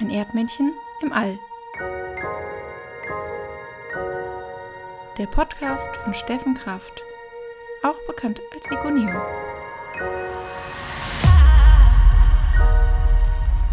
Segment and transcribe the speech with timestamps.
[0.00, 1.40] Ein Erdmännchen im All.
[5.18, 7.02] Der Podcast von Steffen Kraft,
[7.82, 9.20] auch bekannt als Egoneo.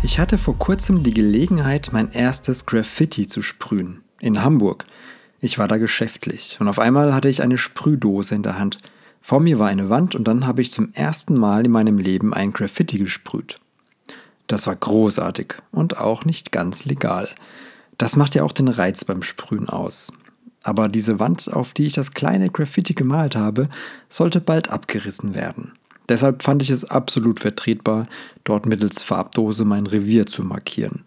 [0.01, 4.01] Ich hatte vor kurzem die Gelegenheit, mein erstes Graffiti zu sprühen.
[4.19, 4.85] In Hamburg.
[5.41, 8.79] Ich war da geschäftlich und auf einmal hatte ich eine Sprühdose in der Hand.
[9.21, 12.33] Vor mir war eine Wand und dann habe ich zum ersten Mal in meinem Leben
[12.33, 13.59] ein Graffiti gesprüht.
[14.47, 17.29] Das war großartig und auch nicht ganz legal.
[17.97, 20.11] Das macht ja auch den Reiz beim Sprühen aus.
[20.63, 23.69] Aber diese Wand, auf die ich das kleine Graffiti gemalt habe,
[24.09, 25.73] sollte bald abgerissen werden.
[26.09, 28.07] Deshalb fand ich es absolut vertretbar,
[28.43, 31.03] dort mittels Farbdose mein Revier zu markieren.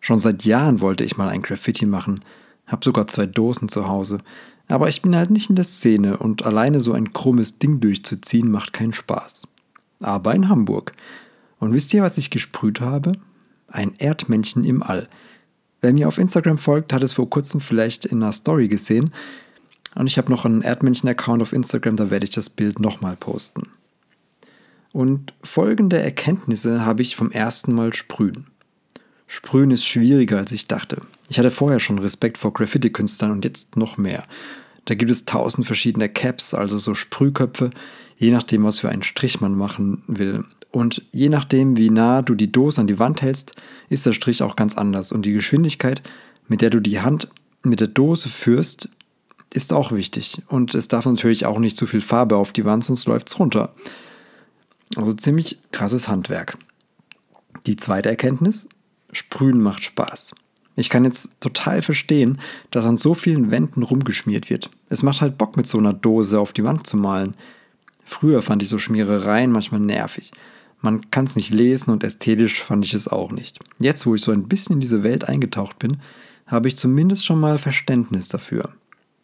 [0.00, 2.24] Schon seit Jahren wollte ich mal ein Graffiti machen,
[2.66, 4.18] hab sogar zwei Dosen zu Hause,
[4.68, 8.50] aber ich bin halt nicht in der Szene und alleine so ein krummes Ding durchzuziehen
[8.50, 9.46] macht keinen Spaß.
[10.00, 10.92] Aber in Hamburg.
[11.62, 13.12] Und wisst ihr, was ich gesprüht habe?
[13.68, 15.08] Ein Erdmännchen im All.
[15.80, 19.14] Wer mir auf Instagram folgt, hat es vor kurzem vielleicht in einer Story gesehen.
[19.94, 23.68] Und ich habe noch einen Erdmännchen-Account auf Instagram, da werde ich das Bild nochmal posten.
[24.90, 28.48] Und folgende Erkenntnisse habe ich vom ersten Mal sprühen.
[29.28, 31.02] Sprühen ist schwieriger, als ich dachte.
[31.28, 34.24] Ich hatte vorher schon Respekt vor Graffiti-Künstlern und jetzt noch mehr.
[34.86, 37.70] Da gibt es tausend verschiedene Caps, also so Sprühköpfe,
[38.16, 40.44] je nachdem, was für einen Strich man machen will.
[40.72, 43.54] Und je nachdem, wie nah du die Dose an die Wand hältst,
[43.90, 45.12] ist der Strich auch ganz anders.
[45.12, 46.02] Und die Geschwindigkeit,
[46.48, 47.28] mit der du die Hand
[47.62, 48.88] mit der Dose führst,
[49.52, 50.42] ist auch wichtig.
[50.48, 53.38] Und es darf natürlich auch nicht zu viel Farbe auf die Wand, sonst läuft es
[53.38, 53.74] runter.
[54.96, 56.56] Also ziemlich krasses Handwerk.
[57.66, 58.68] Die zweite Erkenntnis,
[59.12, 60.34] Sprühen macht Spaß.
[60.74, 64.70] Ich kann jetzt total verstehen, dass an so vielen Wänden rumgeschmiert wird.
[64.88, 67.34] Es macht halt Bock, mit so einer Dose auf die Wand zu malen.
[68.04, 70.32] Früher fand ich so Schmierereien manchmal nervig.
[70.82, 73.60] Man kann es nicht lesen und ästhetisch fand ich es auch nicht.
[73.78, 75.98] Jetzt, wo ich so ein bisschen in diese Welt eingetaucht bin,
[76.46, 78.70] habe ich zumindest schon mal Verständnis dafür.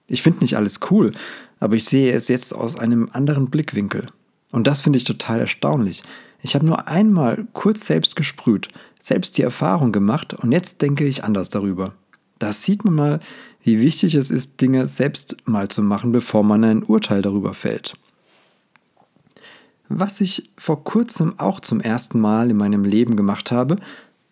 [0.06, 1.12] Ich finde nicht alles cool,
[1.60, 4.06] aber ich sehe es jetzt aus einem anderen Blickwinkel.
[4.52, 6.02] Und das finde ich total erstaunlich.
[6.42, 8.68] Ich habe nur einmal kurz selbst gesprüht,
[9.00, 11.92] selbst die Erfahrung gemacht und jetzt denke ich anders darüber.
[12.38, 13.20] Da sieht man mal,
[13.62, 17.98] wie wichtig es ist, Dinge selbst mal zu machen, bevor man ein Urteil darüber fällt.
[19.88, 23.76] Was ich vor kurzem auch zum ersten Mal in meinem Leben gemacht habe,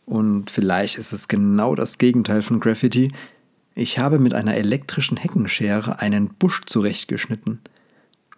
[0.05, 3.13] und vielleicht ist es genau das Gegenteil von Graffiti,
[3.75, 7.61] ich habe mit einer elektrischen Heckenschere einen Busch zurechtgeschnitten.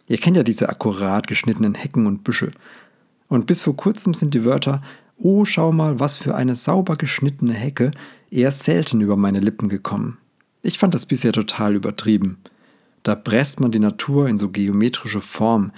[0.09, 2.51] Ihr kennt ja diese akkurat geschnittenen Hecken und Büsche.
[3.29, 4.83] Und bis vor kurzem sind die Wörter
[5.21, 7.91] Oh, schau mal, was für eine sauber geschnittene Hecke
[8.31, 10.19] eher selten über meine Lippen gekommen.
[10.63, 12.39] Ich fand das bisher total übertrieben.
[13.03, 15.73] Da presst man die Natur in so geometrische Form.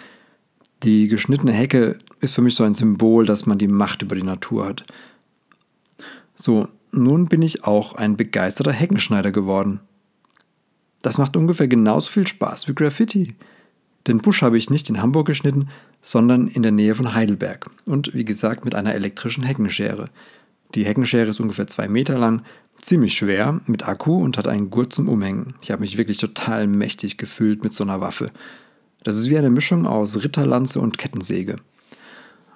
[0.82, 4.22] Die geschnittene Hecke ist für mich so ein Symbol, dass man die Macht über die
[4.22, 4.84] Natur hat.
[6.34, 9.80] So, nun bin ich auch ein begeisterter Heckenschneider geworden.
[11.02, 13.34] Das macht ungefähr genauso viel Spaß wie Graffiti.
[14.06, 15.68] Den Busch habe ich nicht in Hamburg geschnitten,
[16.00, 20.08] sondern in der Nähe von Heidelberg und wie gesagt mit einer elektrischen Heckenschere.
[20.74, 22.42] Die Heckenschere ist ungefähr zwei Meter lang,
[22.78, 25.54] ziemlich schwer, mit Akku und hat einen Gurt zum Umhängen.
[25.60, 28.30] Ich habe mich wirklich total mächtig gefühlt mit so einer Waffe.
[29.02, 31.56] Das ist wie eine Mischung aus Ritterlanze und Kettensäge.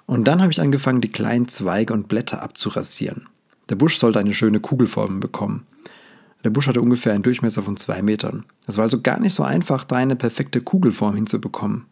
[0.05, 3.27] Und dann habe ich angefangen, die kleinen Zweige und Blätter abzurasieren.
[3.69, 5.65] Der Busch sollte eine schöne Kugelform bekommen.
[6.43, 8.45] Der Busch hatte ungefähr einen Durchmesser von zwei Metern.
[8.67, 11.85] Es war also gar nicht so einfach, da eine perfekte Kugelform hinzubekommen.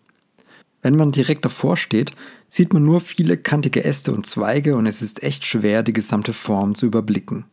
[0.84, 2.12] Wenn man direkt davor steht,
[2.48, 6.34] sieht man nur viele kantige Äste und Zweige und es ist echt schwer, die gesamte
[6.34, 7.46] Form zu überblicken.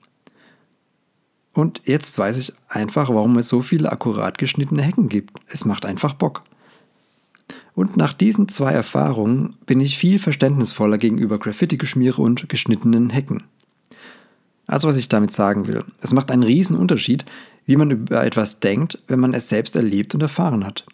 [1.55, 5.39] Und jetzt weiß ich einfach, warum es so viele akkurat geschnittene Hecken gibt.
[5.47, 6.43] Es macht einfach Bock.
[7.81, 13.45] Und nach diesen zwei Erfahrungen bin ich viel verständnisvoller gegenüber Graffiti-Geschmiere und geschnittenen Hecken.
[14.67, 17.25] Also was ich damit sagen will, es macht einen riesen Unterschied,
[17.65, 20.85] wie man über etwas denkt, wenn man es selbst erlebt und erfahren hat.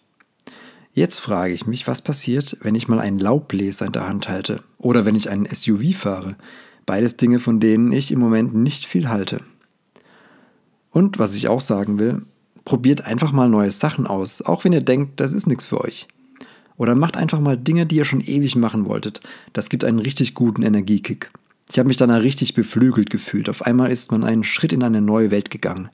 [0.92, 4.62] Jetzt frage ich mich, was passiert, wenn ich mal einen Laubbläser in der Hand halte
[4.78, 6.36] oder wenn ich einen SUV fahre.
[6.86, 9.40] Beides Dinge, von denen ich im Moment nicht viel halte.
[10.92, 12.22] Und was ich auch sagen will,
[12.64, 16.06] probiert einfach mal neue Sachen aus, auch wenn ihr denkt, das ist nichts für euch.
[16.76, 19.20] Oder macht einfach mal Dinge, die ihr schon ewig machen wolltet.
[19.52, 21.30] Das gibt einen richtig guten Energiekick.
[21.70, 23.48] Ich habe mich danach richtig beflügelt gefühlt.
[23.48, 25.88] Auf einmal ist man einen Schritt in eine neue Welt gegangen,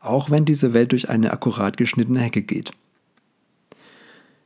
[0.00, 2.72] auch wenn diese Welt durch eine akkurat geschnittene Hecke geht.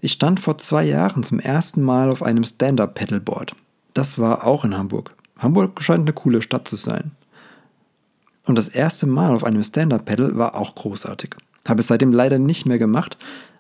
[0.01, 3.57] Ich stand vor zwei Jahren zum ersten Mal auf einem Stand-Up-Pedalboard.
[3.95, 5.15] Das war auch in Hamburg.
[5.39, 7.11] Hamburg scheint eine coole Stadt zu sein.
[8.47, 11.35] Und das erste Mal auf einem Stand-Up-Pedal war auch großartig.
[11.67, 13.19] Habe es seitdem leider nicht mehr gemacht,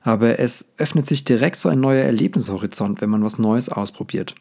[0.09, 4.35] aber es öffnet sich direkt so ein neuer Erlebnishorizont, wenn man was Neues ausprobiert.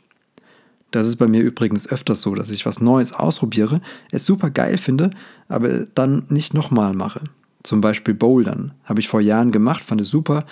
[0.92, 4.78] Das ist bei mir übrigens öfters so, dass ich was Neues ausprobiere, es super geil
[4.78, 5.10] finde,
[5.50, 7.26] aber dann nicht nochmal mache.
[7.64, 8.76] Zum Beispiel Bouldern.
[8.86, 10.46] Habe ich vor Jahren gemacht, fand es super,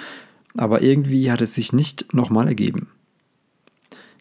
[0.57, 2.89] aber irgendwie hat es sich nicht nochmal ergeben.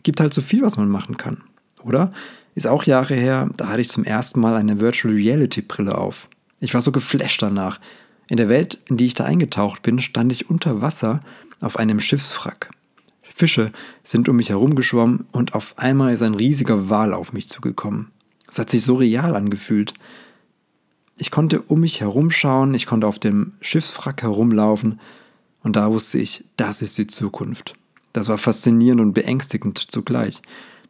[0.05, 1.39] Gibt halt so viel, was man machen kann,
[1.83, 2.13] oder?
[2.55, 6.29] Ist auch Jahre her, da hatte ich zum ersten Mal eine Virtual Reality Brille auf.
[6.61, 7.81] Ich war so geflasht danach.
[8.29, 11.23] In der Welt, in die ich da eingetaucht bin, stand ich unter Wasser
[11.61, 12.71] auf einem Schiffswrack.
[13.37, 13.73] Fische
[14.05, 18.13] sind um mich herumgeschwommen und auf einmal ist ein riesiger Wal auf mich zugekommen.
[18.49, 19.93] Es hat sich so real angefühlt.
[21.19, 25.01] Ich konnte um mich herumschauen, ich konnte auf dem Schiffswrack herumlaufen
[25.65, 27.75] und da wusste ich, das ist die Zukunft.
[28.13, 30.41] Das war faszinierend und beängstigend zugleich.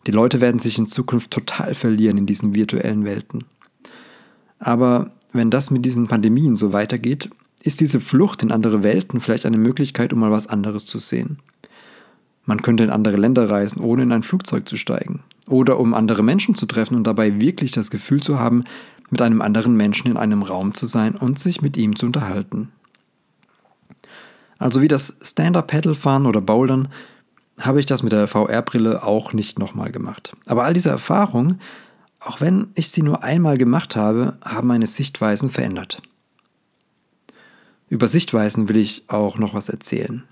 [0.06, 3.44] Die Leute werden sich in Zukunft total verlieren in diesen virtuellen Welten.
[4.58, 7.30] Aber wenn das mit diesen Pandemien so weitergeht,
[7.62, 11.38] ist diese Flucht in andere Welten vielleicht eine Möglichkeit, um mal was anderes zu sehen.
[12.46, 15.22] Man könnte in andere Länder reisen, ohne in ein Flugzeug zu steigen.
[15.46, 18.64] Oder um andere Menschen zu treffen und dabei wirklich das Gefühl zu haben,
[19.10, 22.70] mit einem anderen Menschen in einem Raum zu sein und sich mit ihm zu unterhalten.
[24.58, 26.88] Also wie das Stand-Up-Paddle-Fahren oder Bouldern
[27.58, 30.34] habe ich das mit der VR-Brille auch nicht nochmal gemacht.
[30.46, 31.60] Aber all diese Erfahrungen,
[32.24, 36.02] auch wenn ich sie nur einmal gemacht habe, haben meine Sichtweisen verändert.
[37.88, 40.24] Über Sichtweisen will ich auch noch was erzählen.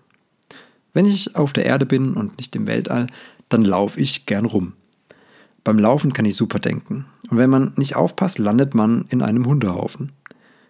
[0.92, 3.06] Wenn ich auf der Erde bin und nicht im Weltall,
[3.48, 4.72] dann laufe ich gern rum.
[5.64, 7.06] Beim Laufen kann ich super denken.
[7.30, 10.12] Und wenn man nicht aufpasst, landet man in einem Hundehaufen.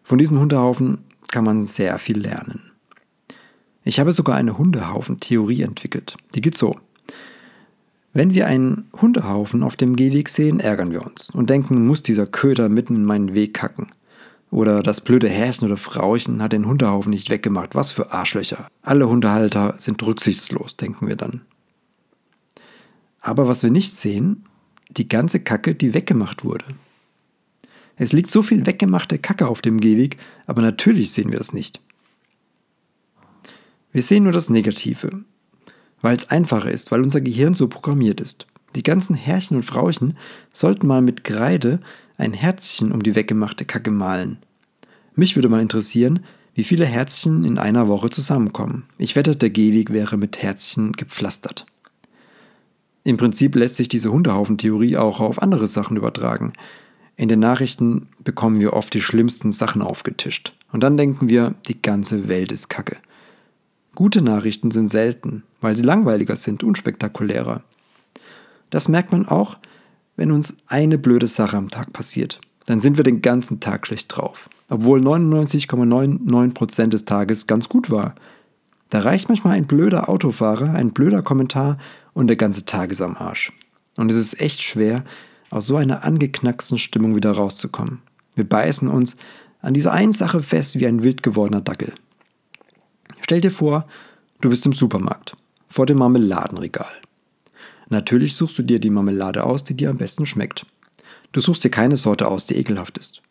[0.03, 0.99] Von diesen Hundehaufen
[1.29, 2.73] kann man sehr viel lernen.
[3.85, 6.17] Ich habe sogar eine Hundehaufen-Theorie entwickelt.
[6.35, 6.79] Die geht so.
[8.13, 12.27] Wenn wir einen Hundehaufen auf dem Gehweg sehen, ärgern wir uns und denken, muss dieser
[12.27, 13.89] Köder mitten in meinen Weg kacken.
[14.51, 17.75] Oder das blöde Häschen oder Frauchen hat den Hundehaufen nicht weggemacht.
[17.75, 18.69] Was für Arschlöcher.
[18.83, 21.41] Alle Hundehalter sind rücksichtslos, denken wir dann.
[23.21, 24.45] Aber was wir nicht sehen,
[24.91, 26.67] die ganze Kacke, die weggemacht wurde.
[27.97, 31.81] Es liegt so viel weggemachte Kacke auf dem Gehweg, aber natürlich sehen wir das nicht.
[33.91, 35.25] Wir sehen nur das Negative,
[36.03, 38.47] weil es einfacher ist, weil unser Gehirn so programmiert ist.
[38.75, 40.17] Die ganzen Herrchen und Frauchen
[40.53, 41.81] sollten mal mit Kreide
[42.19, 44.39] ein Herzchen um die weggemachte Kacke malen.
[45.15, 48.85] Mich würde mal interessieren, wie viele Herzchen in einer Woche zusammenkommen.
[48.99, 51.67] Ich wette, der Gehweg wäre mit Herzchen gepflastert.
[53.05, 56.53] Im Prinzip lässt sich diese Hundehaufen-Theorie auch auf andere Sachen übertragen.
[57.17, 60.55] In den Nachrichten bekommen wir oft die schlimmsten Sachen aufgetischt.
[60.73, 62.97] Und dann denken wir, die ganze Welt ist Kacke.
[63.95, 67.63] Gute Nachrichten sind selten, weil sie langweiliger sind, unspektakulärer.
[68.71, 69.59] Das merkt man auch,
[70.17, 74.17] wenn uns eine blöde Sache am Tag passiert, dann sind wir den ganzen Tag schlecht
[74.17, 74.49] drauf.
[74.69, 78.15] Obwohl 99,99% des Tages ganz gut war.
[78.89, 81.77] Da reicht manchmal ein blöder Autofahrer, ein blöder Kommentar
[82.15, 83.53] und der ganze Tag ist am Arsch.
[83.97, 85.05] Und es ist echt schwer,
[85.51, 88.01] aus so einer angeknacksten Stimmung wieder rauszukommen.
[88.35, 89.17] Wir beißen uns
[89.61, 91.93] an dieser einen Sache fest wie ein wild gewordener Dackel.
[93.33, 93.87] Stell dir vor,
[94.43, 95.35] du bist im Supermarkt,
[95.67, 96.93] vor dem Marmeladenregal.
[97.89, 100.67] Natürlich suchst du dir die Marmelade aus, die dir am besten schmeckt.
[101.33, 103.23] Du suchst dir keine Sorte aus, die ekelhaft ist.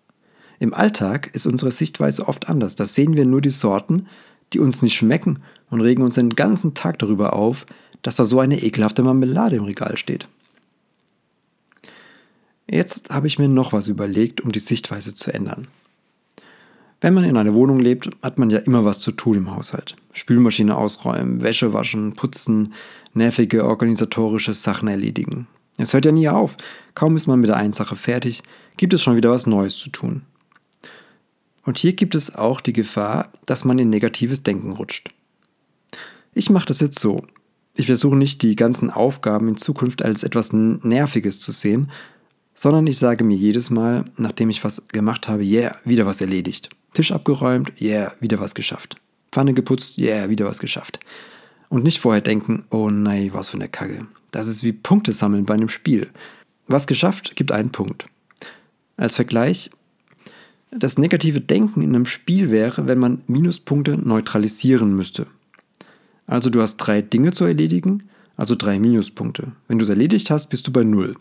[0.57, 2.75] Im Alltag ist unsere Sichtweise oft anders.
[2.75, 4.07] Da sehen wir nur die Sorten,
[4.53, 7.67] die uns nicht schmecken und regen uns den ganzen Tag darüber auf,
[8.01, 10.27] dass da so eine ekelhafte Marmelade im Regal steht.
[12.67, 15.67] Jetzt habe ich mir noch was überlegt, um die Sichtweise zu ändern.
[17.01, 19.95] Wenn man in einer Wohnung lebt, hat man ja immer was zu tun im Haushalt.
[20.13, 22.73] Spülmaschine ausräumen, Wäsche waschen, putzen,
[23.15, 25.47] nervige organisatorische Sachen erledigen.
[25.77, 26.57] Es hört ja nie auf.
[26.93, 28.43] Kaum ist man mit der einen Sache fertig,
[28.77, 30.21] gibt es schon wieder was Neues zu tun.
[31.63, 35.11] Und hier gibt es auch die Gefahr, dass man in negatives Denken rutscht.
[36.35, 37.25] Ich mache das jetzt so.
[37.73, 41.89] Ich versuche nicht die ganzen Aufgaben in Zukunft als etwas Nerviges zu sehen,
[42.53, 46.69] sondern ich sage mir jedes Mal, nachdem ich was gemacht habe, yeah, wieder was erledigt.
[46.93, 48.95] Tisch abgeräumt, yeah, wieder was geschafft.
[49.31, 50.99] Pfanne geputzt, yeah, wieder was geschafft.
[51.69, 54.05] Und nicht vorher denken, oh nein, was für eine Kacke.
[54.31, 56.09] Das ist wie Punkte sammeln bei einem Spiel.
[56.67, 58.07] Was geschafft, gibt einen Punkt.
[58.97, 59.69] Als Vergleich,
[60.71, 65.27] das negative Denken in einem Spiel wäre, wenn man Minuspunkte neutralisieren müsste.
[66.27, 68.03] Also du hast drei Dinge zu erledigen,
[68.37, 69.51] also drei Minuspunkte.
[69.67, 71.15] Wenn du es erledigt hast, bist du bei 0.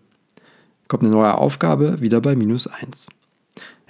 [0.88, 3.08] Kommt eine neue Aufgabe, wieder bei minus 1.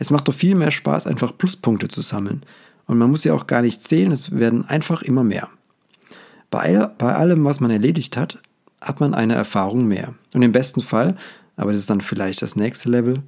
[0.01, 2.43] Es macht doch viel mehr Spaß, einfach Pluspunkte zu sammeln.
[2.87, 5.51] Und man muss ja auch gar nicht zählen, es werden einfach immer mehr.
[6.51, 8.39] Bei, bei allem, was man erledigt hat,
[8.81, 10.15] hat man eine Erfahrung mehr.
[10.33, 11.17] Und im besten Fall,
[11.57, 13.23] aber das ist dann vielleicht das nächste Level,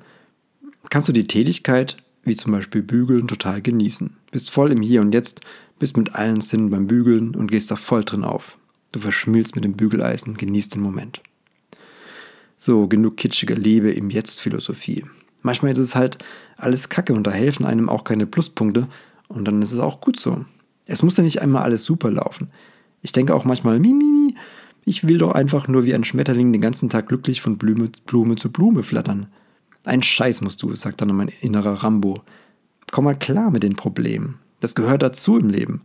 [0.88, 4.16] kannst du die Tätigkeit, wie zum Beispiel Bügeln, total genießen.
[4.30, 5.42] Bist voll im Hier und Jetzt,
[5.78, 8.56] bist mit allen Sinnen beim Bügeln und gehst da voll drin auf.
[8.92, 11.20] Du verschmilzt mit dem Bügeleisen, genießt den Moment.
[12.56, 15.04] So, genug kitschige Liebe im Jetzt-Philosophie.
[15.42, 16.18] Manchmal ist es halt
[16.56, 18.88] alles Kacke und da helfen einem auch keine Pluspunkte
[19.28, 20.44] und dann ist es auch gut so.
[20.86, 22.50] Es muss ja nicht einmal alles super laufen.
[23.02, 24.34] Ich denke auch manchmal, mi,
[24.84, 28.36] ich will doch einfach nur wie ein Schmetterling den ganzen Tag glücklich von Blume, Blume
[28.36, 29.26] zu Blume flattern.
[29.84, 32.22] Ein Scheiß musst du, sagt dann mein innerer Rambo.
[32.90, 34.38] Komm mal klar mit den Problemen.
[34.60, 35.82] Das gehört dazu im Leben.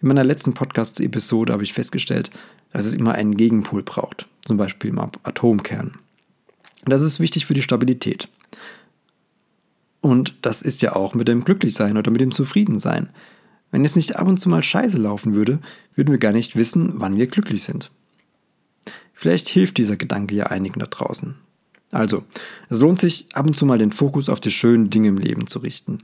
[0.00, 2.30] In meiner letzten Podcast-Episode habe ich festgestellt,
[2.72, 5.98] dass es immer einen Gegenpol braucht, zum Beispiel im Atomkern.
[6.84, 8.28] Das ist wichtig für die Stabilität.
[10.00, 13.10] Und das ist ja auch mit dem Glücklichsein oder mit dem Zufriedensein.
[13.70, 15.60] Wenn es nicht ab und zu mal scheiße laufen würde,
[15.94, 17.90] würden wir gar nicht wissen, wann wir glücklich sind.
[19.12, 21.34] Vielleicht hilft dieser Gedanke ja einigen da draußen.
[21.90, 22.24] Also,
[22.68, 25.46] es lohnt sich, ab und zu mal den Fokus auf die schönen Dinge im Leben
[25.46, 26.02] zu richten.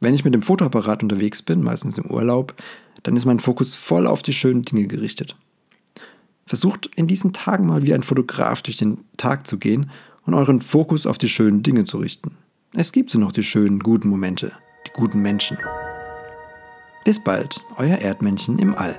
[0.00, 2.54] Wenn ich mit dem Fotoapparat unterwegs bin, meistens im Urlaub,
[3.02, 5.36] dann ist mein Fokus voll auf die schönen Dinge gerichtet.
[6.46, 9.90] Versucht in diesen Tagen mal wie ein Fotograf durch den Tag zu gehen
[10.28, 12.32] und euren Fokus auf die schönen Dinge zu richten.
[12.74, 14.52] Es gibt so noch die schönen, guten Momente,
[14.86, 15.56] die guten Menschen.
[17.06, 18.94] Bis bald, euer Erdmännchen im All.